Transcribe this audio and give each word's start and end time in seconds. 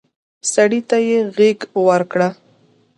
سړي 0.53 0.81
ته 0.89 0.97
يې 1.07 1.19
غېږ 1.35 1.59
ورکړه. 1.87 2.29